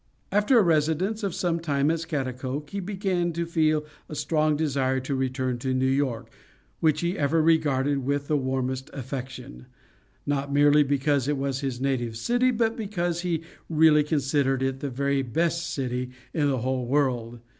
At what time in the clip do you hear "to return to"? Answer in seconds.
4.99-5.75